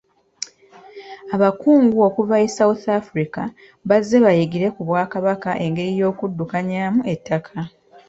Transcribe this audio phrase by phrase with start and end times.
[1.35, 3.41] Abakungu okuva e South Africa
[3.89, 7.55] bazze bayigire ku Bwakabaka engeri y'okuddukanyamu ettaka.